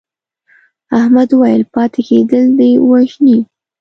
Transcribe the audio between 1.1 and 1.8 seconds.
وویل